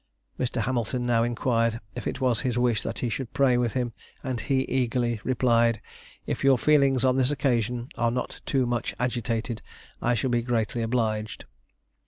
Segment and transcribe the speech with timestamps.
[0.39, 0.63] Mr.
[0.63, 3.93] Hamilton now inquired if it was his wish that he should pray with him,
[4.23, 5.79] and he eagerly replied,
[6.25, 9.61] "If your feelings on this occasion are not too much agitated,
[10.01, 11.45] I shall be greatly obliged."